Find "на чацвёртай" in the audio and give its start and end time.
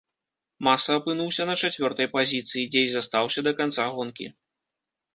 1.51-2.11